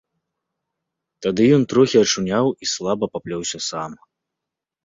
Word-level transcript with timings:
Тады 1.25 1.43
ён 1.59 1.67
трохі 1.73 2.01
ачуняў 2.03 2.45
і 2.65 2.71
слаба 2.73 3.05
паплёўся 3.19 3.57
сам. 3.69 3.91